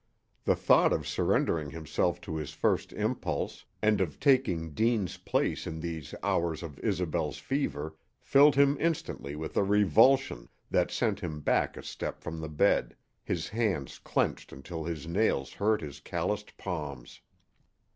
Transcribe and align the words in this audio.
The 0.45 0.55
thought 0.55 0.91
of 0.93 1.07
surrendering 1.07 1.69
himself 1.69 2.19
to 2.21 2.35
his 2.37 2.53
first 2.53 2.91
impulse, 2.91 3.65
and 3.83 4.01
of 4.01 4.19
taking 4.19 4.71
Deane's 4.71 5.17
place 5.17 5.67
in 5.67 5.79
these 5.79 6.15
hours 6.23 6.63
of 6.63 6.79
Isobel's 6.79 7.37
fever, 7.37 7.95
filled 8.19 8.55
him 8.55 8.77
instantly 8.79 9.35
with 9.35 9.55
a 9.57 9.63
revulsion 9.63 10.49
that 10.71 10.89
sent 10.89 11.19
him 11.19 11.39
back 11.39 11.77
a 11.77 11.83
step 11.83 12.19
from 12.23 12.39
the 12.41 12.49
bed, 12.49 12.95
his 13.23 13.47
hands 13.49 13.99
clenched 13.99 14.51
until 14.51 14.83
his 14.85 15.05
nails 15.05 15.53
hurt 15.53 15.81
his 15.81 15.99
calloused 15.99 16.57
palms. 16.57 17.21